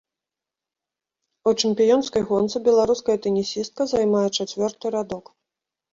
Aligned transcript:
У 1.51 1.53
чэмпіёнскай 1.67 2.25
гонцы 2.31 2.57
беларуская 2.69 3.17
тэнісістка 3.27 3.81
займае 3.93 4.27
чацвёрты 4.37 4.85
радок. 4.97 5.25